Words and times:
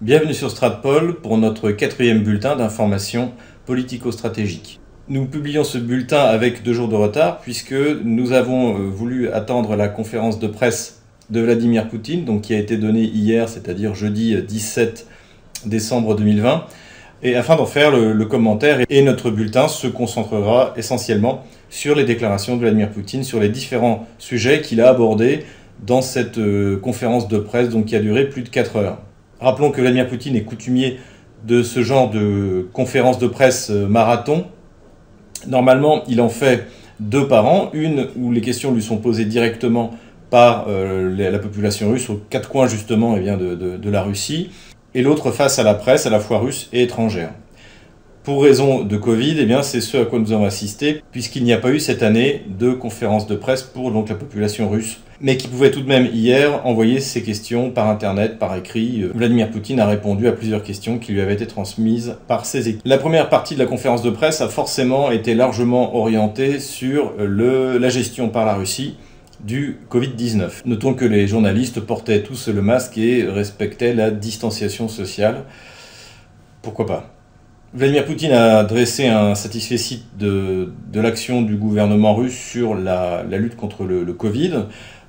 Bienvenue 0.00 0.32
sur 0.32 0.50
Stratpol 0.50 1.16
pour 1.16 1.36
notre 1.36 1.72
quatrième 1.72 2.22
bulletin 2.22 2.56
d'information 2.56 3.32
politico-stratégique. 3.66 4.80
Nous 5.10 5.26
publions 5.26 5.62
ce 5.62 5.76
bulletin 5.76 6.22
avec 6.22 6.62
deux 6.62 6.72
jours 6.72 6.88
de 6.88 6.94
retard 6.94 7.40
puisque 7.40 7.74
nous 8.02 8.32
avons 8.32 8.78
euh, 8.78 8.88
voulu 8.88 9.28
attendre 9.28 9.76
la 9.76 9.88
conférence 9.88 10.38
de 10.38 10.46
presse 10.46 11.02
de 11.28 11.42
Vladimir 11.42 11.86
Poutine, 11.86 12.40
qui 12.40 12.54
a 12.54 12.58
été 12.58 12.78
donnée 12.78 13.02
hier, 13.02 13.46
c'est-à-dire 13.50 13.94
jeudi 13.94 14.34
17 14.42 15.06
décembre 15.66 16.16
2020, 16.16 16.64
et 17.22 17.36
afin 17.36 17.56
d'en 17.56 17.66
faire 17.66 17.90
le, 17.90 18.24
commentaire. 18.24 18.78
Et 18.88 19.02
notre 19.02 19.30
bulletin 19.30 19.68
se 19.68 19.86
concentrera 19.86 20.72
essentiellement 20.78 21.44
sur 21.68 21.94
les 21.94 22.04
déclarations 22.04 22.56
de 22.56 22.62
Vladimir 22.62 22.88
Poutine, 22.88 23.22
sur 23.22 23.38
les 23.38 23.50
différents 23.50 24.06
sujets 24.16 24.62
qu'il 24.62 24.80
a 24.80 24.88
abordés 24.88 25.44
dans 25.86 26.00
cette 26.00 26.38
euh, 26.38 26.78
conférence 26.78 27.28
de 27.28 27.36
presse 27.36 27.68
donc, 27.68 27.84
qui 27.84 27.96
a 27.96 28.00
duré 28.00 28.30
plus 28.30 28.40
de 28.40 28.48
4 28.48 28.76
heures. 28.76 28.98
Rappelons 29.40 29.70
que 29.70 29.80
Vladimir 29.80 30.06
Poutine 30.06 30.36
est 30.36 30.42
coutumier 30.42 30.98
de 31.46 31.62
ce 31.62 31.82
genre 31.82 32.10
de 32.10 32.68
conférence 32.72 33.18
de 33.18 33.26
presse 33.26 33.70
euh, 33.70 33.86
marathon. 33.86 34.44
Normalement, 35.46 36.02
il 36.06 36.20
en 36.20 36.28
fait 36.28 36.66
deux 37.00 37.26
par 37.26 37.46
an, 37.46 37.70
une 37.72 38.08
où 38.16 38.30
les 38.30 38.42
questions 38.42 38.72
lui 38.74 38.82
sont 38.82 38.98
posées 38.98 39.24
directement 39.24 39.92
par 40.28 40.66
euh, 40.68 41.14
la 41.16 41.38
population 41.38 41.90
russe 41.90 42.10
aux 42.10 42.20
quatre 42.28 42.50
coins 42.50 42.66
justement 42.66 43.16
eh 43.16 43.22
de, 43.22 43.90
la 43.90 44.02
Russie, 44.02 44.50
et 44.94 45.02
l'autre 45.02 45.30
face 45.30 45.58
à 45.58 45.62
la 45.62 45.74
presse 45.74 46.06
à 46.06 46.10
la 46.10 46.20
fois 46.20 46.38
russe 46.38 46.68
et 46.72 46.82
étrangère. 46.82 47.32
Pour 48.30 48.44
raison 48.44 48.84
de 48.84 48.96
Covid, 48.96 49.38
eh 49.40 49.44
bien, 49.44 49.64
c'est 49.64 49.80
ce 49.80 49.96
à 49.96 50.04
quoi 50.04 50.20
nous 50.20 50.30
avons 50.30 50.44
assisté, 50.44 51.02
puisqu'il 51.10 51.42
n'y 51.42 51.52
a 51.52 51.56
pas 51.56 51.70
eu 51.70 51.80
cette 51.80 52.04
année 52.04 52.44
de 52.60 52.70
conférence 52.70 53.26
de 53.26 53.34
presse 53.34 53.64
pour 53.64 53.90
donc, 53.90 54.08
la 54.08 54.14
population 54.14 54.70
russe 54.70 55.00
mais 55.20 55.36
qui 55.36 55.48
pouvait 55.48 55.72
tout 55.72 55.80
de 55.80 55.88
même 55.88 56.08
hier 56.14 56.64
envoyer 56.64 57.00
ses 57.00 57.24
questions 57.24 57.72
par 57.72 57.88
Internet, 57.88 58.38
par 58.38 58.56
écrit. 58.56 59.02
Vladimir 59.12 59.50
Poutine 59.50 59.80
a 59.80 59.86
répondu 59.86 60.28
à 60.28 60.32
plusieurs 60.32 60.62
questions 60.62 61.00
qui 61.00 61.10
lui 61.10 61.20
avaient 61.20 61.34
été 61.34 61.48
transmises 61.48 62.18
par 62.28 62.46
ses 62.46 62.68
équipes. 62.68 62.82
La 62.84 62.98
première 62.98 63.30
partie 63.30 63.54
de 63.54 63.58
la 63.58 63.66
conférence 63.66 64.02
de 64.02 64.10
presse 64.10 64.40
a 64.40 64.48
forcément 64.48 65.10
été 65.10 65.34
largement 65.34 65.96
orientée 65.96 66.60
sur 66.60 67.12
le, 67.18 67.78
la 67.78 67.88
gestion 67.88 68.28
par 68.28 68.46
la 68.46 68.54
Russie 68.54 68.96
du 69.44 69.76
Covid-19. 69.90 70.62
Notons 70.66 70.94
que 70.94 71.04
les 71.04 71.26
journalistes 71.26 71.80
portaient 71.80 72.22
tous 72.22 72.46
le 72.46 72.62
masque 72.62 72.96
et 72.96 73.24
respectaient 73.24 73.92
la 73.92 74.12
distanciation 74.12 74.86
sociale. 74.86 75.42
Pourquoi 76.62 76.86
pas? 76.86 77.19
Vladimir 77.72 78.04
Poutine 78.04 78.32
a 78.32 78.64
dressé 78.64 79.06
un 79.06 79.36
satisfait 79.36 79.76
de, 80.18 80.72
de 80.92 81.00
l'action 81.00 81.40
du 81.42 81.54
gouvernement 81.54 82.16
russe 82.16 82.36
sur 82.36 82.74
la, 82.74 83.22
lutte 83.22 83.54
contre 83.56 83.84
le, 83.84 84.02
le 84.02 84.12
Covid. 84.12 84.64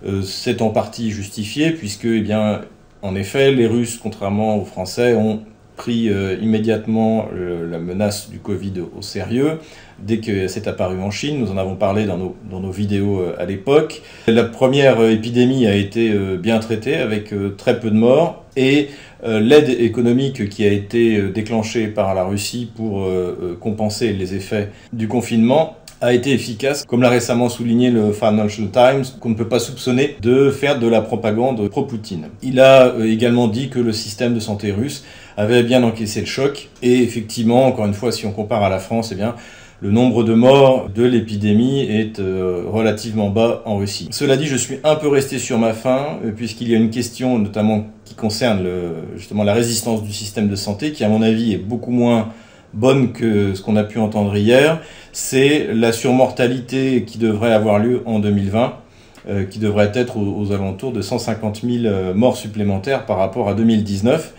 Euh, 0.06 0.22
c'est 0.22 0.62
en 0.62 0.70
partie 0.70 1.10
justifié 1.10 1.72
puisque, 1.72 2.06
eh 2.06 2.22
bien, 2.22 2.62
en 3.02 3.16
effet, 3.16 3.52
les 3.52 3.66
Russes, 3.66 3.98
contrairement 3.98 4.58
aux 4.58 4.66
Français, 4.66 5.16
ont 5.16 5.42
pris 5.76 6.10
euh, 6.10 6.36
immédiatement 6.42 7.28
la 7.34 7.80
menace 7.80 8.30
du 8.30 8.40
Covid 8.40 8.74
au 8.98 9.02
sérieux 9.02 9.60
dès 10.00 10.18
que 10.18 10.48
c'est 10.48 10.68
apparu 10.68 11.00
en 11.00 11.12
Chine. 11.12 11.40
Nous 11.40 11.52
en 11.52 11.58
avons 11.58 11.76
parlé 11.76 12.06
dans 12.06 12.18
nos, 12.18 12.36
dans 12.50 12.60
nos 12.60 12.72
vidéos 12.72 13.20
euh, 13.20 13.36
à 13.40 13.46
l'époque. 13.46 14.02
La 14.28 14.44
première 14.44 15.02
épidémie 15.04 15.68
a 15.68 15.76
été 15.76 16.12
bien 16.38 16.60
traitée 16.60 16.96
avec 16.96 17.34
très 17.58 17.80
peu 17.80 17.90
de 17.90 17.96
morts 17.96 18.44
et 18.56 18.90
l'aide 19.24 19.70
économique 19.70 20.50
qui 20.50 20.66
a 20.66 20.72
été 20.72 21.22
déclenchée 21.30 21.88
par 21.88 22.14
la 22.16 22.24
Russie 22.24 22.70
pour 22.76 23.08
compenser 23.60 24.14
les 24.14 24.34
effets 24.36 24.70
du 24.94 25.08
confinement 25.08 25.78
a 26.02 26.14
été 26.14 26.32
efficace, 26.32 26.84
comme 26.86 27.04
l'a 27.04 27.10
récemment 27.10 27.48
souligné 27.48 27.92
le 27.92 28.12
Financial 28.12 28.68
Times, 28.72 29.04
qu'on 29.20 29.30
ne 29.30 29.36
peut 29.36 29.48
pas 29.48 29.60
soupçonner 29.60 30.18
de 30.20 30.50
faire 30.50 30.80
de 30.80 30.88
la 30.88 31.02
propagande 31.02 31.70
pro-Poutine. 31.70 32.30
Il 32.42 32.60
a 32.60 32.88
euh, 32.88 33.06
également 33.06 33.48
dit 33.48 33.70
que 33.70 33.80
le 33.80 33.94
système 33.94 34.34
de 34.34 34.40
santé 34.40 34.72
russe 34.72 35.04
avait 35.38 35.64
bien 35.64 35.84
encaissé 35.84 36.20
le 36.20 36.26
choc, 36.26 36.70
et 36.82 37.04
effectivement, 37.04 37.66
encore 37.66 37.86
une 37.86 37.94
fois, 37.94 38.12
si 38.12 38.26
on 38.26 38.32
compare 38.32 38.64
à 38.64 38.70
la 38.70 38.80
France, 38.80 39.10
eh 39.12 39.16
bien, 39.16 39.36
le 39.82 39.92
nombre 39.92 40.24
de 40.24 40.34
morts 40.34 40.90
de 40.90 41.04
l'épidémie 41.04 41.82
est 41.82 42.20
euh, 42.20 42.64
relativement 42.68 43.30
bas 43.30 43.64
en 43.66 43.78
Russie. 43.78 44.10
Cela 44.12 44.38
dit, 44.38 44.46
je 44.46 44.56
suis 44.56 44.78
un 44.84 44.96
peu 44.96 45.08
resté 45.08 45.40
sur 45.40 45.58
ma 45.58 45.74
faim, 45.74 46.20
euh, 46.24 46.32
puisqu'il 46.32 46.70
y 46.70 46.76
a 46.76 46.78
une 46.78 46.92
question 46.92 47.40
notamment 47.40 47.88
qui 48.06 48.14
concerne 48.14 48.68
justement 49.16 49.44
la 49.44 49.54
résistance 49.54 50.04
du 50.04 50.12
système 50.12 50.50
de 50.50 50.56
santé, 50.56 50.92
qui 50.92 51.04
à 51.04 51.10
mon 51.10 51.22
avis 51.22 51.54
est 51.54 51.58
beaucoup 51.58 51.92
moins 51.92 52.30
bonne 52.74 53.12
que 53.12 53.54
ce 53.54 53.62
qu'on 53.62 53.76
a 53.76 53.84
pu 53.84 54.00
entendre 54.00 54.36
hier, 54.36 54.80
c'est 55.12 55.74
la 55.74 55.92
surmortalité 55.92 57.04
qui 57.06 57.18
devrait 57.18 57.54
avoir 57.54 57.80
lieu 57.80 58.02
en 58.06 58.20
2020, 58.20 58.74
euh, 59.30 59.46
qui 59.46 59.60
devrait 59.60 59.92
être 59.94 60.18
aux, 60.18 60.52
alentours 60.52 60.92
de 60.92 61.02
150 61.02 61.62
000 61.64 61.86
euh, 61.86 62.14
morts 62.14 62.38
supplémentaires 62.38 63.06
par 63.06 63.18
rapport 63.18 63.50
à 63.50 63.54
2019, 63.54 64.34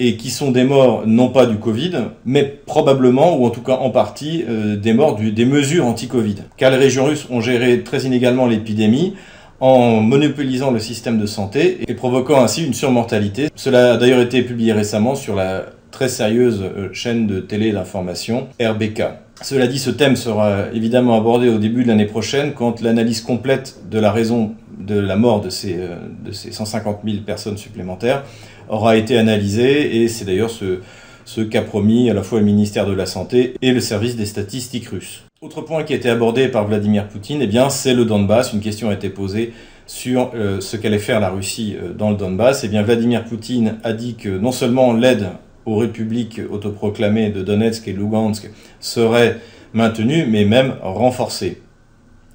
et 0.00 0.16
qui 0.16 0.30
sont 0.30 0.50
des 0.50 0.64
morts 0.64 1.04
non 1.06 1.28
pas 1.28 1.46
du 1.46 1.58
Covid, 1.58 1.92
mais 2.24 2.42
probablement, 2.44 3.36
ou 3.36 3.44
en 3.44 3.50
tout 3.50 3.60
cas 3.60 3.74
en 3.74 3.90
partie, 3.90 4.44
euh, 4.48 4.76
des 4.76 4.94
morts 4.94 5.16
des 5.16 5.44
mesures 5.44 5.86
anti-Covid. 5.86 6.36
Car 6.56 6.70
les 6.70 6.78
régions 6.78 7.04
russes 7.04 7.26
ont 7.30 7.42
géré 7.42 7.82
très 7.84 8.00
inégalement 8.04 8.46
l'épidémie, 8.46 9.14
en 9.60 10.00
monopolisant 10.00 10.70
le 10.70 10.78
système 10.78 11.18
de 11.18 11.26
santé 11.26 11.80
et 11.86 11.94
provoquant 11.94 12.42
ainsi 12.42 12.64
une 12.64 12.72
surmortalité. 12.72 13.50
Cela 13.54 13.92
a 13.92 13.96
d'ailleurs 13.98 14.22
été 14.22 14.40
publié 14.42 14.72
récemment 14.72 15.14
sur 15.14 15.36
la 15.36 15.66
très 15.90 16.08
sérieuse 16.08 16.62
euh, 16.62 16.88
chaîne 16.94 17.26
de 17.26 17.40
télé 17.40 17.72
d'information, 17.72 18.48
RBK. 18.58 19.02
Cela 19.42 19.66
dit, 19.66 19.78
ce 19.78 19.88
thème 19.88 20.16
sera 20.16 20.66
évidemment 20.74 21.16
abordé 21.16 21.48
au 21.48 21.58
début 21.58 21.82
de 21.82 21.88
l'année 21.88 22.04
prochaine 22.04 22.52
quand 22.52 22.82
l'analyse 22.82 23.22
complète 23.22 23.78
de 23.90 23.98
la 23.98 24.12
raison 24.12 24.54
de 24.78 24.98
la 24.98 25.16
mort 25.16 25.40
de 25.40 25.48
ces, 25.48 25.76
euh, 25.78 25.96
de 26.24 26.30
ces 26.30 26.52
150 26.52 27.00
000 27.04 27.22
personnes 27.24 27.56
supplémentaires 27.56 28.24
aura 28.68 28.96
été 28.96 29.16
analysée 29.16 30.02
et 30.02 30.08
c'est 30.08 30.26
d'ailleurs 30.26 30.50
ce, 30.50 31.40
qu'a 31.40 31.62
promis 31.62 32.10
à 32.10 32.14
la 32.14 32.22
fois 32.22 32.40
le 32.40 32.44
ministère 32.44 32.86
de 32.86 32.92
la 32.92 33.06
Santé 33.06 33.54
et 33.62 33.72
le 33.72 33.80
service 33.80 34.14
des 34.14 34.26
statistiques 34.26 34.88
russes. 34.88 35.24
Autre 35.40 35.62
point 35.62 35.84
qui 35.84 35.94
a 35.94 35.96
été 35.96 36.10
abordé 36.10 36.48
par 36.48 36.66
Vladimir 36.66 37.08
Poutine, 37.08 37.40
eh 37.40 37.46
bien, 37.46 37.70
c'est 37.70 37.94
le 37.94 38.04
Donbass. 38.04 38.52
Une 38.52 38.60
question 38.60 38.90
a 38.90 38.94
été 38.94 39.08
posée 39.08 39.54
sur 39.86 40.32
euh, 40.34 40.60
ce 40.60 40.76
qu'allait 40.76 40.98
faire 40.98 41.18
la 41.18 41.30
Russie 41.30 41.76
dans 41.96 42.10
le 42.10 42.16
Donbass. 42.16 42.62
Eh 42.64 42.68
bien, 42.68 42.82
Vladimir 42.82 43.24
Poutine 43.24 43.78
a 43.84 43.94
dit 43.94 44.16
que 44.16 44.28
non 44.28 44.52
seulement 44.52 44.92
l'aide 44.92 45.28
aux 45.66 45.76
républiques 45.76 46.40
autoproclamées 46.50 47.30
de 47.30 47.42
Donetsk 47.42 47.88
et 47.88 47.92
Lugansk 47.92 48.50
serait 48.80 49.38
maintenue, 49.72 50.26
mais 50.26 50.44
même 50.44 50.74
renforcée. 50.82 51.60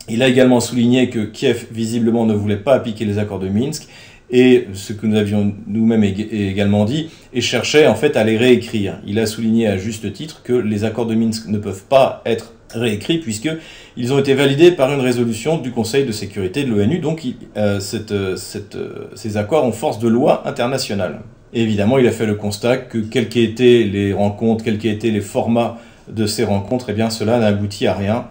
Il 0.07 0.21
a 0.21 0.27
également 0.27 0.59
souligné 0.59 1.09
que 1.09 1.25
Kiev 1.25 1.65
visiblement 1.71 2.25
ne 2.25 2.33
voulait 2.33 2.57
pas 2.57 2.75
appliquer 2.75 3.05
les 3.05 3.17
accords 3.17 3.39
de 3.39 3.49
Minsk 3.49 3.87
et 4.29 4.67
ce 4.73 4.93
que 4.93 5.05
nous 5.05 5.17
avions 5.17 5.53
nous-mêmes 5.67 6.03
également 6.03 6.85
dit, 6.85 7.09
et 7.33 7.41
cherchait 7.41 7.87
en 7.87 7.95
fait 7.95 8.17
à 8.17 8.23
les 8.23 8.37
réécrire. 8.37 8.99
Il 9.05 9.19
a 9.19 9.25
souligné 9.25 9.67
à 9.67 9.77
juste 9.77 10.11
titre 10.13 10.41
que 10.43 10.53
les 10.53 10.83
accords 10.83 11.05
de 11.05 11.15
Minsk 11.15 11.47
ne 11.47 11.57
peuvent 11.57 11.83
pas 11.83 12.21
être 12.25 12.53
réécrits 12.73 13.19
puisqu'ils 13.19 14.13
ont 14.13 14.19
été 14.19 14.33
validés 14.33 14.71
par 14.71 14.91
une 14.91 14.99
résolution 14.99 15.57
du 15.57 15.71
Conseil 15.71 16.05
de 16.05 16.11
sécurité 16.11 16.63
de 16.63 16.73
l'ONU, 16.73 16.99
donc 16.99 17.23
euh, 17.57 17.79
euh, 18.11 18.35
euh, 18.75 19.07
ces 19.15 19.37
accords 19.37 19.63
ont 19.63 19.71
force 19.71 19.99
de 19.99 20.07
loi 20.07 20.47
internationale 20.47 21.21
évidemment, 21.55 21.97
il 21.97 22.07
a 22.07 22.11
fait 22.11 22.25
le 22.25 22.35
constat 22.35 22.77
que 22.77 22.97
quelles 22.97 23.29
qu'aient 23.29 23.43
été 23.43 23.83
les 23.83 24.13
rencontres, 24.13 24.63
quels 24.63 24.77
qu'aient 24.77 24.91
été 24.91 25.11
les 25.11 25.21
formats 25.21 25.77
de 26.07 26.27
ces 26.27 26.43
rencontres, 26.43 26.91
eh 26.91 27.09
cela 27.09 27.39
n'a 27.39 27.47
abouti 27.47 27.87
à 27.87 27.93
rien. 27.93 28.25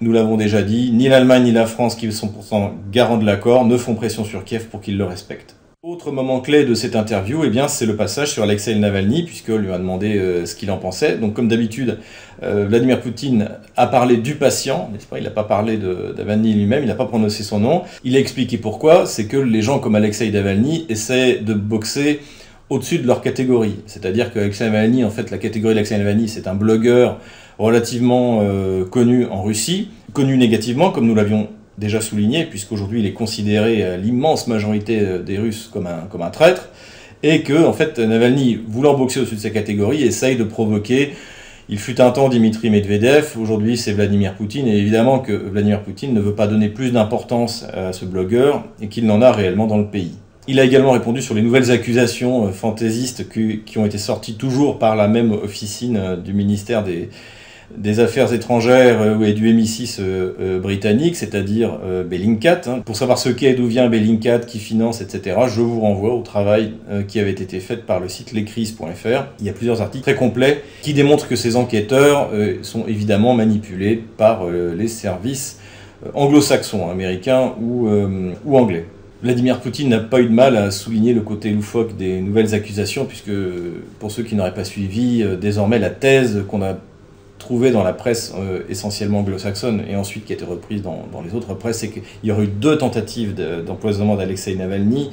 Nous 0.00 0.12
l'avons 0.12 0.36
déjà 0.36 0.62
dit, 0.62 0.90
ni 0.90 1.08
l'Allemagne 1.08 1.44
ni 1.44 1.52
la 1.52 1.66
France, 1.66 1.94
qui 1.94 2.10
sont 2.10 2.28
pourtant 2.28 2.72
garants 2.90 3.18
de 3.18 3.24
l'accord, 3.24 3.64
ne 3.64 3.76
font 3.76 3.94
pression 3.94 4.24
sur 4.24 4.44
Kiev 4.44 4.66
pour 4.66 4.80
qu'il 4.80 4.98
le 4.98 5.04
respecte. 5.04 5.54
Autre 5.84 6.12
moment 6.12 6.40
clé 6.40 6.64
de 6.64 6.74
cette 6.74 6.94
interview, 6.94 7.42
eh 7.42 7.50
bien, 7.50 7.66
c'est 7.66 7.86
le 7.86 7.96
passage 7.96 8.30
sur 8.30 8.44
Alexei 8.44 8.72
Navalny, 8.76 9.24
puisqu'on 9.24 9.56
lui 9.56 9.72
a 9.72 9.78
demandé 9.78 10.16
euh, 10.16 10.46
ce 10.46 10.54
qu'il 10.54 10.70
en 10.70 10.76
pensait. 10.76 11.16
Donc, 11.16 11.34
comme 11.34 11.48
d'habitude, 11.48 11.98
euh, 12.44 12.66
Vladimir 12.68 13.00
Poutine 13.00 13.48
a 13.76 13.88
parlé 13.88 14.18
du 14.18 14.36
patient, 14.36 14.90
n'est-ce 14.92 15.06
pas? 15.06 15.18
Il 15.18 15.24
n'a 15.24 15.30
pas 15.30 15.42
parlé 15.42 15.78
de 15.78 16.14
Navalny 16.16 16.54
lui-même, 16.54 16.84
il 16.84 16.86
n'a 16.86 16.94
pas 16.94 17.06
prononcé 17.06 17.42
son 17.42 17.58
nom. 17.58 17.82
Il 18.04 18.16
a 18.16 18.20
expliqué 18.20 18.58
pourquoi. 18.58 19.06
C'est 19.06 19.26
que 19.26 19.36
les 19.36 19.60
gens 19.60 19.80
comme 19.80 19.96
Alexei 19.96 20.30
Navalny 20.30 20.86
essaient 20.88 21.38
de 21.38 21.52
boxer 21.52 22.20
au-dessus 22.70 23.00
de 23.00 23.06
leur 23.08 23.20
catégorie. 23.20 23.80
C'est-à-dire 23.86 24.32
qu'Alexei 24.32 24.66
Navalny, 24.66 25.02
en 25.02 25.10
fait, 25.10 25.32
la 25.32 25.38
catégorie 25.38 25.74
d'Alexei 25.74 25.98
Navalny, 25.98 26.28
c'est 26.28 26.46
un 26.46 26.54
blogueur 26.54 27.18
relativement 27.58 28.38
euh, 28.42 28.84
connu 28.84 29.26
en 29.26 29.42
Russie, 29.42 29.88
connu 30.12 30.36
négativement, 30.36 30.92
comme 30.92 31.08
nous 31.08 31.16
l'avions 31.16 31.48
déjà 31.78 32.00
souligné, 32.00 32.44
puisqu'aujourd'hui 32.44 33.00
il 33.00 33.06
est 33.06 33.12
considéré, 33.12 33.82
euh, 33.82 33.96
l'immense 33.96 34.46
majorité 34.46 35.00
euh, 35.00 35.18
des 35.22 35.38
Russes, 35.38 35.70
comme 35.72 35.86
un, 35.86 36.30
traître, 36.30 36.68
et 37.22 37.42
que, 37.42 37.64
en 37.64 37.72
fait, 37.72 37.98
Navalny, 37.98 38.58
voulant 38.66 38.94
boxer 38.94 39.20
au-dessus 39.20 39.36
de 39.36 39.40
sa 39.40 39.50
catégorie, 39.50 40.02
essaye 40.02 40.36
de 40.36 40.44
provoquer. 40.44 41.12
Il 41.68 41.78
fut 41.78 42.00
un 42.00 42.10
temps 42.10 42.28
Dimitri 42.28 42.68
Medvedev, 42.68 43.36
aujourd'hui 43.40 43.76
c'est 43.76 43.92
Vladimir 43.92 44.34
Poutine, 44.34 44.66
et 44.66 44.76
évidemment 44.76 45.20
que 45.20 45.32
Vladimir 45.32 45.82
Poutine 45.82 46.12
ne 46.12 46.20
veut 46.20 46.34
pas 46.34 46.48
donner 46.48 46.68
plus 46.68 46.90
d'importance 46.90 47.64
à 47.72 47.92
ce 47.92 48.04
blogueur 48.04 48.64
et 48.80 48.88
qu'il 48.88 49.06
n'en 49.06 49.22
a 49.22 49.30
réellement 49.30 49.68
dans 49.68 49.78
le 49.78 49.86
pays. 49.86 50.12
Il 50.48 50.58
a 50.58 50.64
également 50.64 50.90
répondu 50.90 51.22
sur 51.22 51.34
les 51.34 51.42
nouvelles 51.42 51.70
accusations 51.70 52.48
euh, 52.48 52.50
fantaisistes 52.50 53.28
qui 53.28 53.78
ont 53.78 53.86
été 53.86 53.96
sorties 53.96 54.34
toujours 54.34 54.80
par 54.80 54.96
la 54.96 55.06
même 55.06 55.30
officine 55.30 56.16
du 56.22 56.34
ministère 56.34 56.82
des, 56.82 57.08
des 57.76 58.00
affaires 58.00 58.32
étrangères 58.32 59.00
euh, 59.00 59.24
et 59.24 59.32
du 59.32 59.52
MI6 59.52 59.96
euh, 60.00 60.32
euh, 60.40 60.60
britannique, 60.60 61.16
c'est-à-dire 61.16 61.78
Bellingcat. 62.08 62.62
Hein. 62.66 62.80
Pour 62.84 62.96
savoir 62.96 63.18
ce 63.18 63.28
qu'est, 63.28 63.54
d'où 63.54 63.66
vient 63.66 63.88
Bellingcat, 63.88 64.40
qui 64.40 64.58
finance, 64.58 65.00
etc., 65.00 65.36
je 65.48 65.60
vous 65.60 65.80
renvoie 65.80 66.14
au 66.14 66.22
travail 66.22 66.72
qui 67.08 67.18
avait 67.20 67.30
été 67.30 67.60
fait 67.60 67.78
par 67.78 68.00
le 68.00 68.08
site 68.08 68.32
lescrises.fr. 68.32 69.24
Il 69.40 69.46
y 69.46 69.48
a 69.48 69.52
plusieurs 69.52 69.80
articles 69.80 70.02
très 70.02 70.14
complets 70.14 70.62
qui 70.82 70.94
démontrent 70.94 71.28
que 71.28 71.36
ces 71.36 71.56
enquêteurs 71.56 72.30
sont 72.62 72.86
évidemment 72.86 73.34
manipulés 73.34 74.02
par 74.16 74.46
les 74.48 74.88
services 74.88 75.58
anglo-saxons, 76.14 76.90
américains 76.90 77.54
ou, 77.60 77.88
ou 78.44 78.56
anglais. 78.56 78.86
Vladimir 79.22 79.60
Poutine 79.60 79.88
n'a 79.88 80.00
pas 80.00 80.20
eu 80.20 80.26
de 80.26 80.34
mal 80.34 80.56
à 80.56 80.70
souligner 80.70 81.12
le 81.12 81.20
côté 81.20 81.50
loufoque 81.50 81.96
des 81.96 82.20
nouvelles 82.20 82.54
accusations, 82.54 83.04
puisque 83.04 83.32
pour 83.98 84.10
ceux 84.10 84.22
qui 84.22 84.34
n'auraient 84.34 84.54
pas 84.54 84.64
suivi, 84.64 85.24
désormais 85.40 85.78
la 85.78 85.90
thèse 85.90 86.44
qu'on 86.48 86.62
a 86.62 86.76
trouvé 87.42 87.72
dans 87.72 87.82
la 87.82 87.92
presse 87.92 88.32
euh, 88.38 88.60
essentiellement 88.68 89.18
anglo-saxonne 89.18 89.82
et 89.88 89.96
ensuite 89.96 90.24
qui 90.24 90.32
a 90.32 90.36
été 90.36 90.44
reprise 90.44 90.80
dans, 90.80 91.04
les 91.24 91.34
autres 91.34 91.54
presses, 91.54 91.80
c'est 91.80 91.88
qu'il 91.88 92.02
y 92.22 92.30
aurait 92.30 92.44
eu 92.44 92.48
deux 92.48 92.78
tentatives 92.78 93.34
d'empoisonnement 93.66 94.14
d'Alexei 94.14 94.54
Navalny 94.54 95.10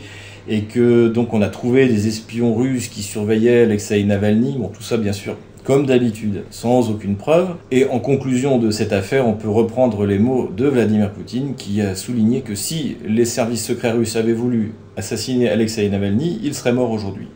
et 0.48 0.62
que 0.62 1.08
donc 1.08 1.34
on 1.34 1.42
a 1.42 1.50
trouvé 1.50 1.88
des 1.88 2.08
espions 2.08 2.54
russes 2.54 2.88
qui 2.88 3.02
surveillaient 3.02 3.64
Alexei 3.64 4.04
Navalny. 4.04 4.58
Bon, 4.60 4.68
tout 4.68 4.84
ça 4.84 4.98
bien 4.98 5.12
sûr 5.12 5.36
comme 5.64 5.86
d'habitude, 5.86 6.44
sans 6.52 6.90
aucune 6.90 7.16
preuve. 7.16 7.50
Et 7.72 7.86
en 7.86 8.00
conclusion 8.00 8.58
de 8.58 8.72
cette 8.72 8.94
affaire, 8.94 9.28
on 9.28 9.34
peut 9.34 9.50
reprendre 9.50 10.06
les 10.06 10.18
mots 10.18 10.50
de 10.56 10.66
Vladimir 10.66 11.12
Poutine 11.12 11.56
qui 11.56 11.82
a 11.82 11.96
souligné 11.96 12.42
que 12.42 12.56
si 12.56 12.98
les 13.06 13.26
services 13.26 13.66
secrets 13.66 13.92
russes 13.92 14.16
avaient 14.16 14.34
voulu 14.34 14.74
assassiner 14.98 15.50
Alexei 15.50 15.90
Navalny, 15.90 16.40
il 16.44 16.54
serait 16.54 16.74
mort 16.74 16.92
aujourd'hui. 16.92 17.28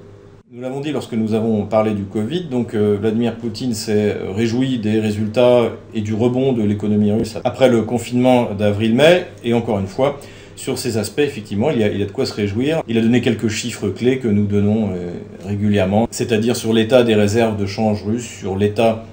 Nous 0.56 0.62
l'avons 0.62 0.82
dit 0.82 0.92
lorsque 0.92 1.14
nous 1.14 1.34
avons 1.34 1.66
parlé 1.66 1.96
du 1.96 2.04
Covid, 2.04 2.44
donc 2.44 2.76
euh, 2.76 2.96
Vladimir 3.02 3.38
Poutine 3.38 3.74
s'est 3.74 4.16
réjoui 4.36 4.78
des 4.78 5.00
résultats 5.00 5.72
et 5.96 6.02
du 6.02 6.14
rebond 6.14 6.54
de 6.54 6.62
l'économie 6.62 7.12
russe 7.12 7.40
après 7.44 7.70
le 7.70 7.82
confinement 7.82 8.54
d'avril-mai, 8.54 9.26
et 9.44 9.56
encore 9.56 9.80
une 9.80 9.88
fois, 9.88 10.20
sur 10.56 10.78
ces 10.78 11.00
aspects, 11.00 11.22
effectivement, 11.22 11.72
il 11.72 11.80
y, 11.80 11.84
a, 11.84 11.90
de 11.90 12.12
quoi 12.12 12.28
se 12.28 12.36
réjouir. 12.36 12.84
Il 12.88 13.00
a 13.00 13.02
donné 13.02 13.22
quelques 13.22 13.48
chiffres 13.48 13.90
clés 13.90 14.20
que 14.20 14.28
nous 14.28 14.46
donnons 14.46 14.92
euh, 14.92 15.14
régulièrement, 15.44 16.08
c'est-à-dire 16.12 16.56
sur 16.56 16.72
l'état 16.72 17.02
des 17.02 17.16
réserves 17.16 17.58
de 17.58 17.66
change 17.66 18.04
russes, 18.04 18.30
sur 18.30 18.56
l'état 18.56 19.06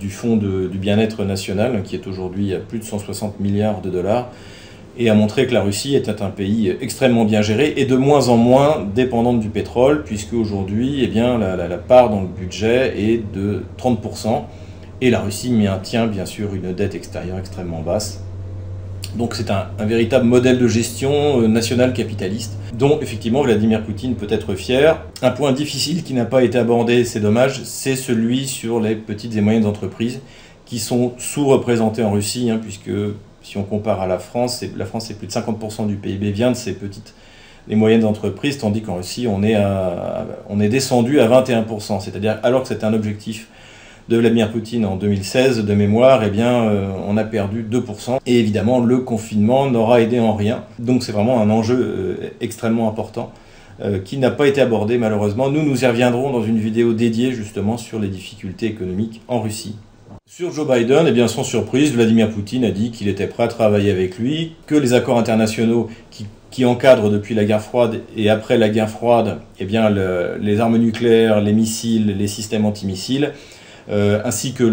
du 0.00 0.10
fonds 0.10 0.36
du 0.36 0.78
bien-être 0.78 1.22
national, 1.22 1.84
qui 1.84 1.94
est 1.94 2.08
aujourd'hui 2.08 2.54
à 2.54 2.58
plus 2.58 2.80
de 2.80 2.84
160 2.84 3.38
milliards 3.38 3.82
de 3.82 3.90
dollars, 3.90 4.32
et 4.98 5.08
a 5.08 5.14
montré 5.14 5.46
que 5.46 5.54
la 5.54 5.62
Russie 5.62 5.94
était 5.94 6.22
un 6.22 6.30
pays 6.30 6.74
extrêmement 6.80 7.24
bien 7.24 7.40
géré 7.40 7.72
et 7.76 7.84
de 7.84 7.96
moins 7.96 8.28
en 8.28 8.36
moins 8.36 8.86
dépendante 8.94 9.38
du 9.38 9.48
pétrole, 9.48 10.02
puisque 10.02 10.34
aujourd'hui, 10.34 11.00
eh 11.02 11.06
bien, 11.06 11.38
la, 11.38 11.68
part 11.78 12.10
dans 12.10 12.20
le 12.20 12.26
budget 12.26 13.00
est 13.00 13.22
de 13.32 13.62
30%, 13.78 14.42
et 15.00 15.10
la 15.10 15.20
Russie 15.20 15.52
maintient 15.52 16.08
bien 16.08 16.26
sûr 16.26 16.52
une 16.54 16.72
dette 16.72 16.96
extérieure 16.96 17.38
extrêmement 17.38 17.80
basse. 17.80 18.24
Donc 19.16 19.34
c'est 19.36 19.50
un, 19.50 19.68
un, 19.78 19.86
véritable 19.86 20.26
modèle 20.26 20.58
de 20.58 20.68
gestion 20.68 21.40
euh, 21.40 21.46
nationale 21.46 21.94
capitaliste, 21.94 22.58
dont 22.74 22.98
effectivement 23.00 23.42
Vladimir 23.42 23.82
Poutine 23.82 24.16
peut 24.16 24.26
être 24.28 24.54
fier. 24.54 25.00
Un 25.22 25.30
point 25.30 25.52
difficile 25.52 26.02
qui 26.02 26.12
n'a 26.12 26.26
pas 26.26 26.42
été 26.42 26.58
abordé, 26.58 27.04
c'est 27.04 27.20
dommage, 27.20 27.62
c'est 27.62 27.96
celui 27.96 28.46
sur 28.46 28.80
les 28.80 28.96
petites 28.96 29.34
et 29.36 29.40
moyennes 29.40 29.64
entreprises 29.64 30.20
qui 30.66 30.78
sont 30.78 31.12
sous-représentées 31.16 32.02
en 32.02 32.10
Russie, 32.10 32.50
hein, 32.50 32.58
puisque 32.60 32.90
si 33.48 33.56
on 33.56 33.64
compare 33.64 34.00
à 34.00 34.06
la 34.06 34.18
France, 34.18 34.64
la 34.76 34.86
France, 34.86 35.06
c'est 35.06 35.18
plus 35.18 35.26
de 35.26 35.32
50% 35.32 35.86
du 35.86 35.96
PIB 35.96 36.30
vient 36.30 36.50
de 36.50 36.56
ces 36.56 36.74
petites 36.74 37.14
et 37.70 37.76
moyennes 37.76 38.04
entreprises, 38.04 38.58
tandis 38.58 38.82
qu'en 38.82 38.96
Russie, 38.96 39.26
on 39.28 39.42
est, 39.42 39.56
on 40.48 40.58
est 40.58 40.70
descendu 40.70 41.20
à 41.20 41.28
21%. 41.28 42.00
C'est-à-dire, 42.00 42.38
alors 42.42 42.62
que 42.62 42.68
c'était 42.68 42.86
un 42.86 42.94
objectif 42.94 43.48
de 44.08 44.16
Vladimir 44.16 44.50
Poutine 44.50 44.86
en 44.86 44.96
2016 44.96 45.64
de 45.64 45.74
mémoire, 45.74 46.22
eh 46.24 46.30
bien, 46.30 46.64
euh, 46.64 46.90
on 47.06 47.16
a 47.16 47.24
perdu 47.24 47.62
2%. 47.62 48.18
Et 48.26 48.38
évidemment, 48.38 48.80
le 48.80 48.98
confinement 48.98 49.70
n'aura 49.70 50.00
aidé 50.00 50.18
en 50.18 50.34
rien. 50.34 50.64
Donc 50.78 51.02
c'est 51.02 51.12
vraiment 51.12 51.40
un 51.40 51.50
enjeu 51.50 51.76
euh, 51.78 52.30
extrêmement 52.40 52.88
important 52.88 53.32
euh, 53.82 53.98
qui 53.98 54.16
n'a 54.16 54.30
pas 54.30 54.48
été 54.48 54.62
abordé 54.62 54.96
malheureusement. 54.96 55.50
Nous, 55.50 55.62
nous 55.62 55.84
y 55.84 55.86
reviendrons 55.86 56.30
dans 56.32 56.42
une 56.42 56.58
vidéo 56.58 56.94
dédiée 56.94 57.32
justement 57.32 57.76
sur 57.76 57.98
les 57.98 58.08
difficultés 58.08 58.66
économiques 58.66 59.20
en 59.28 59.42
Russie. 59.42 59.76
Sur 60.26 60.52
Joe 60.52 60.68
Biden, 60.68 61.06
eh 61.08 61.12
bien, 61.12 61.26
sans 61.26 61.42
surprise, 61.42 61.92
Vladimir 61.92 62.30
Poutine 62.30 62.64
a 62.64 62.70
dit 62.70 62.90
qu'il 62.90 63.08
était 63.08 63.26
prêt 63.26 63.44
à 63.44 63.48
travailler 63.48 63.90
avec 63.90 64.18
lui, 64.18 64.52
que 64.66 64.74
les 64.74 64.92
accords 64.92 65.18
internationaux 65.18 65.88
qui, 66.10 66.64
encadrent 66.64 67.08
depuis 67.08 67.36
la 67.36 67.44
guerre 67.44 67.62
froide 67.62 68.00
et 68.16 68.30
après 68.30 68.58
la 68.58 68.68
guerre 68.68 68.90
froide 68.90 69.38
eh 69.60 69.64
bien, 69.64 69.90
les 70.40 70.58
armes 70.58 70.76
nucléaires, 70.76 71.40
les 71.40 71.52
missiles, 71.52 72.16
les 72.18 72.26
systèmes 72.26 72.64
antimissiles, 72.64 73.32
euh, 73.90 74.20
ainsi 74.24 74.54
que 74.54 74.64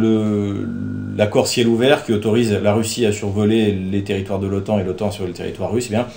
l'accord 1.16 1.48
ciel 1.48 1.68
ouvert 1.68 2.04
qui 2.04 2.12
autorise 2.12 2.52
la 2.52 2.74
Russie 2.74 3.06
à 3.06 3.12
survoler 3.12 3.72
les 3.72 4.04
territoires 4.04 4.40
de 4.40 4.48
l'OTAN 4.48 4.80
et 4.80 4.84
l'OTAN 4.84 5.12
sur 5.12 5.28
le 5.28 5.31
territoire 5.34 5.72
russe, 5.72 5.86
eh 5.90 5.94
bien, 5.94 6.08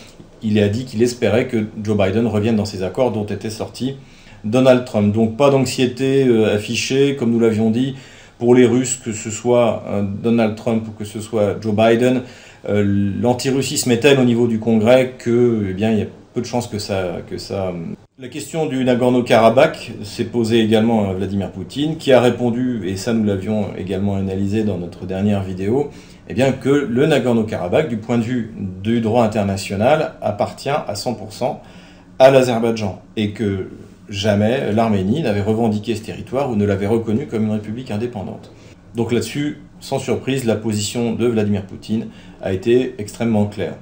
il 0.42 0.58
a 0.58 0.68
dit 0.68 0.84
qu'il 0.84 1.02
espérait 1.02 1.46
que 1.46 1.66
Joe 1.82 1.96
Biden 1.96 2.26
revienne 2.26 2.56
dans 2.56 2.64
ces 2.64 2.82
accords 2.82 3.12
dont 3.12 3.26
était 3.26 3.50
sorti 3.50 3.96
Donald 4.44 4.84
Trump. 4.84 5.14
Donc 5.14 5.36
pas 5.36 5.50
d'anxiété 5.50 6.26
euh, 6.26 6.54
affichée, 6.54 7.14
comme 7.16 7.30
nous 7.30 7.40
l'avions 7.40 7.70
dit 7.70 7.94
pour 8.38 8.54
les 8.54 8.66
Russes, 8.66 9.00
que 9.04 9.12
ce 9.12 9.30
soit 9.30 9.82
euh, 9.88 10.02
Donald 10.02 10.54
Trump 10.54 10.84
ou 10.88 10.92
que 10.92 11.04
ce 11.04 11.20
soit 11.20 11.56
Joe 11.60 11.74
Biden, 11.74 12.22
euh, 12.68 13.12
l'anti-russisme 13.20 13.90
est 13.90 14.00
tel 14.00 14.18
au 14.18 14.24
niveau 14.24 14.46
du 14.46 14.58
Congrès 14.58 15.14
que, 15.18 15.74
eh 15.76 15.80
y 15.80 15.84
a 15.84 16.06
peu 16.34 16.40
de 16.40 16.46
chances 16.46 16.66
que 16.66 16.78
ça, 16.78 17.18
ça. 17.36 17.72
La 18.18 18.28
question 18.28 18.66
du 18.66 18.84
Nagorno-Karabakh 18.84 19.92
s'est 20.02 20.24
posée 20.24 20.60
également 20.60 21.08
à 21.08 21.12
Vladimir 21.12 21.50
Poutine, 21.50 21.96
qui 21.96 22.12
a 22.12 22.20
répondu, 22.20 22.82
et 22.84 22.96
ça 22.96 23.12
nous 23.12 23.24
l'avions 23.24 23.68
également 23.76 24.16
analysé 24.16 24.64
dans 24.64 24.76
notre 24.76 25.06
dernière 25.06 25.42
vidéo, 25.42 25.90
eh 26.28 26.34
bien 26.34 26.52
que 26.52 26.68
le 26.68 27.06
Nagorno-Karabakh, 27.06 27.88
du 27.88 27.96
point 27.96 28.18
de 28.18 28.22
vue 28.24 28.52
du 28.82 29.00
droit 29.00 29.24
international, 29.24 30.14
appartient 30.20 30.68
à 30.68 30.94
100% 30.94 31.58
à 32.18 32.30
l'Azerbaïdjan 32.30 33.00
et 33.16 33.30
que 33.30 33.68
jamais 34.08 34.72
l'Arménie 34.72 35.22
n'avait 35.22 35.42
revendiqué 35.42 35.94
ce 35.94 36.02
territoire 36.02 36.50
ou 36.50 36.56
ne 36.56 36.64
l'avait 36.64 36.86
reconnu 36.86 37.26
comme 37.26 37.44
une 37.44 37.52
république 37.52 37.90
indépendante. 37.90 38.52
Donc 38.94 39.12
là-dessus, 39.12 39.60
sans 39.80 39.98
surprise, 39.98 40.44
la 40.44 40.56
position 40.56 41.12
de 41.12 41.26
Vladimir 41.26 41.64
Poutine 41.66 42.08
a 42.42 42.52
été 42.52 42.94
extrêmement 42.98 43.46
claire. 43.46 43.74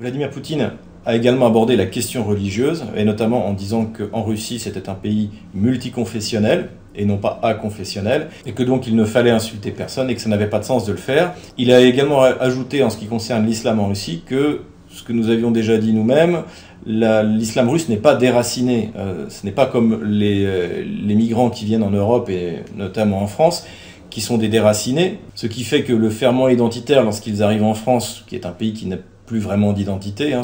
Vladimir 0.00 0.30
Poutine 0.30 0.72
a 1.06 1.14
également 1.14 1.46
abordé 1.46 1.76
la 1.76 1.86
question 1.86 2.24
religieuse, 2.24 2.84
et 2.96 3.04
notamment 3.04 3.46
en 3.46 3.52
disant 3.52 3.86
qu'en 3.86 4.22
Russie 4.22 4.58
c'était 4.58 4.88
un 4.88 4.94
pays 4.94 5.30
multiconfessionnel, 5.54 6.70
et 6.94 7.04
non 7.04 7.16
pas 7.16 7.38
aconfessionnel, 7.42 8.28
et 8.44 8.52
que 8.52 8.62
donc 8.62 8.86
il 8.86 8.96
ne 8.96 9.04
fallait 9.04 9.30
insulter 9.30 9.70
personne 9.70 10.10
et 10.10 10.14
que 10.14 10.20
ça 10.20 10.28
n'avait 10.28 10.48
pas 10.48 10.58
de 10.58 10.64
sens 10.64 10.84
de 10.84 10.92
le 10.92 10.98
faire. 10.98 11.34
Il 11.56 11.70
a 11.72 11.80
également 11.80 12.22
ajouté 12.22 12.82
en 12.82 12.90
ce 12.90 12.96
qui 12.96 13.06
concerne 13.06 13.46
l'islam 13.46 13.78
en 13.78 13.88
Russie 13.88 14.22
que 14.26 14.62
ce 14.88 15.02
que 15.04 15.12
nous 15.12 15.30
avions 15.30 15.50
déjà 15.50 15.78
dit 15.78 15.92
nous-mêmes, 15.92 16.42
l'islam 16.88 17.68
russe 17.68 17.88
n'est 17.88 17.96
pas 17.96 18.14
déraciné. 18.14 18.90
Euh, 18.96 19.26
ce 19.28 19.44
n'est 19.44 19.52
pas 19.52 19.66
comme 19.66 20.02
les, 20.04 20.44
euh, 20.44 20.84
les, 20.84 21.14
migrants 21.14 21.50
qui 21.50 21.64
viennent 21.64 21.82
en 21.82 21.90
Europe 21.90 22.30
et 22.30 22.60
notamment 22.76 23.22
en 23.22 23.26
France, 23.26 23.66
qui 24.10 24.20
sont 24.20 24.38
des 24.38 24.48
déracinés. 24.48 25.18
Ce 25.34 25.46
qui 25.46 25.64
fait 25.64 25.84
que 25.84 25.92
le 25.92 26.10
ferment 26.10 26.48
identitaire, 26.48 27.04
lorsqu'ils 27.04 27.42
arrivent 27.42 27.64
en 27.64 27.74
France, 27.74 28.24
qui 28.26 28.34
est 28.34 28.46
un 28.46 28.52
pays 28.52 28.72
qui 28.72 28.86
n'a 28.86 28.96
plus 29.26 29.38
vraiment 29.38 29.74
d'identité, 29.74 30.32
hein, 30.32 30.40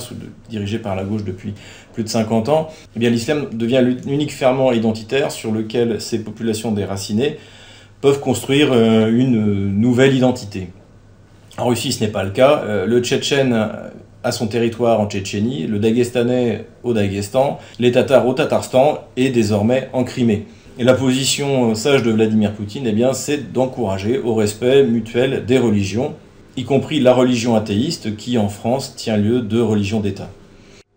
dirigé 0.51 0.79
par 0.79 0.95
la 0.95 1.05
gauche 1.05 1.25
depuis 1.25 1.55
plus 1.95 2.05
de 2.05 2.09
50 2.09 2.51
ans, 2.51 2.69
eh 2.95 2.99
bien 2.99 3.09
l'islam 3.09 3.47
devient 3.51 3.83
l'unique 4.05 4.35
ferment 4.35 4.73
identitaire 4.73 5.33
sur 5.33 5.53
lequel 5.53 6.03
ces 6.03 6.23
populations 6.23 6.71
déracinées 6.73 7.39
peuvent 8.03 8.21
construire 8.21 8.73
euh, 8.73 9.09
une 9.09 9.73
nouvelle 9.81 10.15
identité. 10.15 10.69
En 11.57 11.69
Russie, 11.69 11.93
ce 11.93 12.05
n'est 12.05 12.11
pas 12.11 12.25
le 12.25 12.31
cas. 12.31 12.65
le 12.85 13.01
Tchétchène 13.01 13.55
à 14.25 14.33
son 14.33 14.47
territoire 14.47 15.01
en 15.01 15.07
Tchétchénie, 15.07 15.67
le 15.67 15.79
Daguestanais 15.79 16.65
au 16.83 16.95
Daghestan, 16.95 17.59
les 17.79 17.93
Tatars 17.93 18.27
au 18.27 18.33
Tatarstan 18.33 18.99
et 19.17 19.29
désormais 19.29 19.91
en 19.93 20.03
Crimée. 20.03 20.47
Et 20.79 20.83
la 20.83 20.95
position 20.95 21.71
euh, 21.71 21.75
sage 21.75 22.03
de 22.03 22.11
Vladimir 22.11 22.53
Poutine, 22.53 22.85
eh 22.87 22.93
bien, 22.93 23.13
c'est 23.13 23.53
d'encourager 23.53 24.19
au 24.19 24.35
respect 24.35 24.83
mutuel 24.83 25.45
des 25.47 25.59
religions, 25.59 26.15
y 26.57 26.65
compris 26.65 26.99
la 26.99 27.13
religion 27.13 27.55
athéiste 27.55 28.17
qui 28.17 28.39
en 28.39 28.49
France 28.49 28.97
tient 28.97 29.17
lieu 29.17 29.41
de 29.41 29.61
religion 29.61 30.01
d'État. 30.01 30.31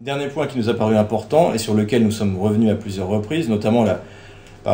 Dernier 0.01 0.27
point 0.27 0.47
qui 0.47 0.57
nous 0.57 0.69
a 0.69 0.73
paru 0.73 0.95
important 0.95 1.53
et 1.53 1.57
sur 1.57 1.73
lequel 1.73 2.03
nous 2.03 2.11
sommes 2.11 2.37
revenus 2.37 2.71
à 2.71 2.75
plusieurs 2.75 3.07
reprises, 3.07 3.49
notamment 3.49 3.83
la, 3.83 4.01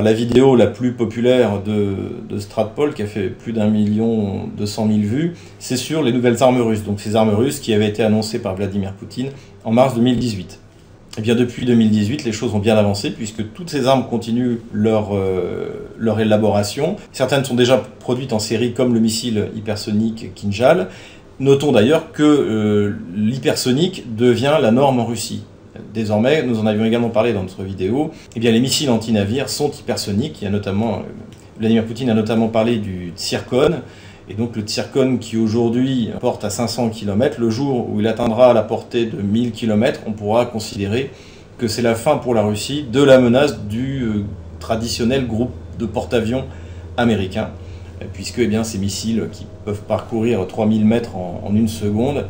la 0.02 0.14
vidéo 0.14 0.56
la 0.56 0.68
plus 0.68 0.94
populaire 0.94 1.62
de, 1.62 2.40
Stratpol, 2.40 2.94
qui 2.94 3.04
a 3.04 3.06
fait 3.06 3.30
plus 3.30 3.54
d'un 3.54 3.68
million 3.68 4.48
deux 4.58 4.66
cent 4.66 4.86
mille 4.86 5.06
vues, 5.06 5.34
c'est 5.60 5.78
sur 5.78 6.02
les 6.02 6.12
nouvelles 6.12 6.42
armes 6.42 6.62
russes. 6.62 6.84
Donc 6.84 7.00
ces 7.00 7.16
armes 7.16 7.34
russes 7.34 7.60
qui 7.60 7.74
avaient 7.74 7.90
été 7.90 8.04
annoncées 8.04 8.40
par 8.40 8.56
Vladimir 8.56 8.94
Poutine 8.94 9.30
en 9.64 9.72
mars 9.72 9.96
2018. 9.96 10.60
Et 11.16 11.20
eh 11.20 11.22
bien 11.22 11.36
depuis 11.36 11.64
2018, 11.68 12.24
les 12.24 12.32
choses 12.32 12.56
ont 12.56 12.60
bien 12.60 12.76
avancé 12.76 13.12
puisque 13.12 13.54
toutes 13.54 13.70
ces 13.70 13.86
armes 13.86 14.08
continuent 14.10 14.58
leur, 14.72 15.16
euh, 15.16 15.88
leur 16.00 16.20
élaboration. 16.20 16.96
Certaines 17.12 17.46
sont 17.46 17.54
déjà 17.54 17.78
produites 18.00 18.34
en 18.34 18.40
série 18.40 18.74
comme 18.74 18.96
le 18.96 19.00
missile 19.00 19.50
hypersonique 19.56 20.34
Kinjal. 20.34 20.88
Notons 21.40 21.72
d'ailleurs 21.72 22.12
que 22.12 22.24
euh, 22.24 22.96
l'hypersonique 23.16 24.16
devient 24.16 24.58
la 24.60 24.72
norme 24.72 25.00
en 25.00 25.06
Russie. 25.06 25.44
Désormais, 25.94 26.44
nous 26.44 26.60
en 26.60 26.68
avions 26.68 26.86
également 26.86 27.10
parlé 27.10 27.34
dans 27.34 27.42
notre 27.42 27.63
vidéo, 27.63 28.12
eh 28.36 28.39
les 28.39 28.60
missiles 28.60 28.92
anti-navires 28.92 29.50
sont 29.50 29.72
hypersoniques. 29.72 30.44
Euh, 30.44 30.60
Vladimir 31.58 31.86
Poutine 31.86 32.10
a 32.12 32.13
notamment 32.13 32.48
parlé 32.48 32.77
du 32.77 33.12
Tsirkon, 33.15 33.82
Et 34.30 34.36
donc 34.36 34.56
le 34.56 34.62
Tsirkon 34.62 35.18
qui 35.18 35.38
aujourd'hui 35.38 36.12
porte 36.20 36.44
à 36.44 36.51
500 36.51 36.89
km, 36.89 37.39
le 37.39 37.50
jour 37.50 37.89
où 37.89 38.00
il 38.00 38.08
atteindra 38.08 38.53
la 38.53 38.62
portée 38.62 39.08
de 39.08 39.22
1000 39.22 39.51
km, 39.51 40.01
on 40.06 40.12
pourra 40.12 40.46
considérer 40.46 41.12
que 41.58 41.68
c'est 41.68 41.82
la 41.82 41.96
fin 41.96 42.18
pour 42.18 42.34
la 42.36 42.44
Russie 42.44 42.86
de 42.92 43.01
la 43.01 43.20
menace 43.20 43.60
du 43.62 44.03
euh, 44.03 44.24
traditionnel 44.60 45.27
groupe 45.27 45.51
de 45.80 45.86
porte-avions 45.86 46.46
américains, 46.98 47.50
puisque 48.13 48.39
eh 48.39 48.63
ces 48.63 48.77
missiles 48.77 49.27
qui 49.32 49.46
peuvent 49.65 49.82
parcourir 49.82 50.46
3000 50.46 50.86
mètres 50.86 51.15
en, 51.15 51.53
une 51.56 51.68
seconde, 51.68 52.25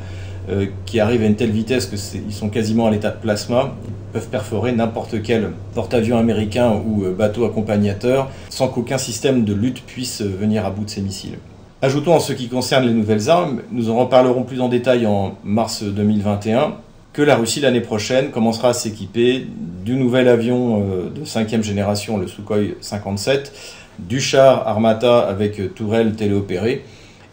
euh, 0.49 0.65
qui 0.85 0.99
arrivent 0.99 1.23
à 1.23 1.25
une 1.25 1.35
telle 1.35 1.51
vitesse 1.51 1.85
qu'ils 1.85 2.33
sont 2.33 2.49
quasiment 2.49 2.87
à 2.87 2.91
l'état 2.91 3.11
de 3.11 3.17
plasma, 3.17 3.75
peuvent 4.11 4.27
perforer 4.27 4.71
n'importe 4.73 5.21
quel 5.23 5.51
porte-avions 5.73 6.17
américain 6.17 6.81
ou 6.85 7.05
euh, 7.05 7.13
bateau 7.13 7.45
accompagnateur 7.45 8.29
sans 8.49 8.67
qu'aucun 8.67 8.97
système 8.97 9.43
de 9.43 9.53
lutte 9.53 9.83
puisse 9.85 10.21
venir 10.21 10.65
à 10.65 10.69
bout 10.69 10.85
de 10.85 10.89
ces 10.89 11.01
missiles. 11.01 11.37
Ajoutons 11.81 12.13
en 12.13 12.19
ce 12.19 12.31
qui 12.33 12.47
concerne 12.47 12.85
les 12.85 12.93
nouvelles 12.93 13.29
armes, 13.29 13.61
nous 13.71 13.89
en 13.89 13.97
reparlerons 13.97 14.43
plus 14.43 14.61
en 14.61 14.69
détail 14.69 15.05
en 15.05 15.35
mars 15.43 15.83
2021, 15.83 16.75
que 17.11 17.21
la 17.21 17.35
Russie 17.35 17.59
l'année 17.59 17.81
prochaine 17.81 18.31
commencera 18.31 18.69
à 18.69 18.73
s'équiper 18.73 19.47
du 19.83 19.95
nouvel 19.95 20.27
avion 20.27 20.81
euh, 20.81 21.09
de 21.09 21.25
cinquième 21.25 21.63
génération, 21.63 22.17
le 22.17 22.27
Sukhoi 22.27 22.57
57, 22.81 23.53
du 23.99 24.19
char 24.19 24.67
Armata 24.67 25.19
avec 25.19 25.73
tourelle 25.75 26.13
téléopérée, 26.13 26.83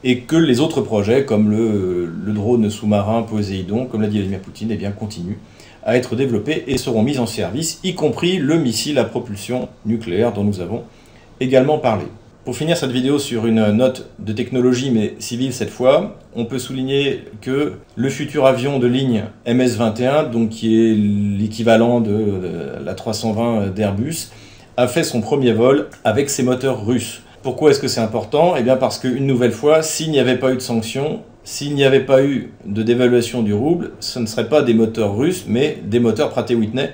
et 0.03 0.21
que 0.21 0.37
les 0.37 0.61
autres 0.61 0.81
projets, 0.81 1.25
comme 1.25 1.51
le, 1.51 2.33
drone 2.33 2.71
sous-marin 2.71 3.23
Poséidon, 3.23 3.87
comme 3.87 4.03
l'a 4.03 4.09
dit 4.09 4.19
Vladimir 4.19 4.41
Poutine, 4.41 4.71
eh 4.71 4.77
bien, 4.77 4.93
continuent 4.93 5.39
à 5.85 5.97
être 5.97 6.17
développés 6.17 6.65
et 6.67 6.77
seront 6.77 7.03
mis 7.03 7.19
en 7.19 7.27
service, 7.27 7.81
y 7.85 7.95
compris 7.95 8.39
le 8.39 8.59
missile 8.59 8.99
à 8.99 9.05
propulsion 9.05 9.69
nucléaire 9.87 10.33
dont 10.33 10.45
nous 10.45 10.61
avons 10.61 10.85
également 11.41 11.79
parlé. 11.79 12.05
Pour 12.45 12.57
finir 12.57 12.77
cette 12.77 12.91
vidéo 12.91 13.19
sur 13.19 13.47
une 13.47 13.71
note 13.73 14.09
de 14.19 14.33
technologie, 14.33 14.91
mais 14.91 15.15
civile 15.19 15.53
cette 15.53 15.71
fois, 15.71 16.17
on 16.35 16.47
peut 16.47 16.59
souligner 16.59 17.25
que 17.43 17.75
le 17.97 18.09
futur 18.09 18.47
avion 18.47 18.79
de 18.79 18.87
ligne 18.87 19.25
MS-21, 19.47 20.31
donc 20.31 20.49
qui 20.49 20.81
est 20.81 20.95
l'équivalent 20.95 22.01
de 22.01 22.41
la 22.85 22.95
320 22.95 23.69
d'Airbus, 23.75 24.31
a 24.77 24.89
fait 24.89 25.05
son 25.05 25.21
premier 25.21 25.53
vol 25.53 25.89
avec 26.05 26.31
ses 26.31 26.43
moteurs 26.43 26.87
russes. 26.87 27.23
Pourquoi 27.43 27.71
est-ce 27.71 27.81
que 27.81 27.89
c'est 27.89 28.03
important? 28.03 28.55
Eh 28.59 28.63
bien 28.63 28.77
parce 28.77 28.99
qu'une 28.99 29.27
nouvelle 29.27 29.53
fois, 29.53 29.83
s'il 29.83 30.11
n'y 30.11 30.19
avait 30.19 30.37
pas 30.37 30.53
eu 30.53 30.57
de 30.57 30.61
sanctions, 30.61 31.21
s'il 31.43 31.75
n'y 31.75 31.85
avait 31.85 32.05
pas 32.05 32.23
eu 32.23 32.53
de 32.67 32.83
dévaluation 32.83 33.43
du 33.43 33.55
rouble, 33.55 33.93
ce 34.01 34.19
ne 34.19 34.27
seraient 34.27 34.49
pas 34.51 34.61
des 34.61 34.75
moteurs 34.75 35.17
russes, 35.17 35.45
mais 35.49 35.79
des 35.83 36.01
moteurs 36.01 36.29
Pratt 36.29 36.51
Whitney 36.51 36.91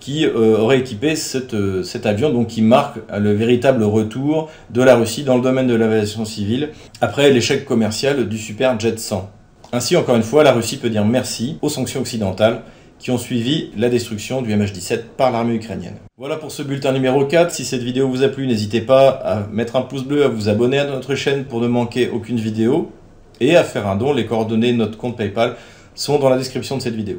qui 0.00 0.24
euh, 0.24 0.56
aurait 0.58 0.78
équipé 0.78 1.14
euh, 1.52 1.82
cet 1.82 2.06
avion, 2.06 2.30
donc 2.30 2.48
qui 2.48 2.62
marque 2.62 3.00
le 3.16 3.32
véritable 3.34 3.84
retour 3.84 4.50
de 4.70 4.82
la 4.82 4.96
Russie 4.96 5.24
dans 5.24 5.36
le 5.36 5.42
domaine 5.42 5.66
de 5.66 5.74
l'aviation 5.74 6.24
civile 6.24 6.70
après 7.02 7.30
l'échec 7.30 7.66
commercial 7.66 8.28
du 8.28 8.38
Super 8.38 8.80
Jet 8.80 8.98
100. 8.98 9.30
Ainsi, 9.74 9.96
encore 9.96 10.16
une 10.16 10.22
fois, 10.22 10.42
la 10.42 10.52
Russie 10.52 10.78
peut 10.78 10.90
dire 10.90 11.04
merci 11.04 11.58
aux 11.60 11.68
sanctions 11.68 12.00
occidentales 12.00 12.62
qui 13.02 13.10
ont 13.10 13.18
suivi 13.18 13.70
la 13.76 13.88
destruction 13.88 14.42
du 14.42 14.54
MH17 14.54 15.00
par 15.16 15.32
l'armée 15.32 15.56
ukrainienne. 15.56 15.96
Voilà 16.16 16.36
pour 16.36 16.52
ce 16.52 16.62
bulletin 16.62 16.92
numéro 16.92 17.26
4. 17.26 17.50
Si 17.50 17.64
cette 17.64 17.82
vidéo 17.82 18.08
vous 18.08 18.22
a 18.22 18.28
plu, 18.28 18.46
n'hésitez 18.46 18.80
pas 18.80 19.08
à 19.08 19.46
mettre 19.48 19.74
un 19.74 19.82
pouce 19.82 20.04
bleu, 20.04 20.24
à 20.24 20.28
vous 20.28 20.48
abonner 20.48 20.78
à 20.78 20.84
notre 20.84 21.16
chaîne 21.16 21.44
pour 21.44 21.60
ne 21.60 21.66
manquer 21.66 22.08
aucune 22.10 22.38
vidéo 22.38 22.92
et 23.40 23.56
à 23.56 23.64
faire 23.64 23.88
un 23.88 23.96
don. 23.96 24.12
Les 24.12 24.24
coordonnées 24.24 24.72
de 24.72 24.76
notre 24.76 24.98
compte 24.98 25.16
PayPal 25.16 25.56
sont 25.96 26.20
dans 26.20 26.30
la 26.30 26.38
description 26.38 26.76
de 26.76 26.82
cette 26.82 26.94
vidéo. 26.94 27.18